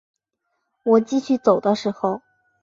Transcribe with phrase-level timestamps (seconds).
[0.81, 2.23] 我继续走的时候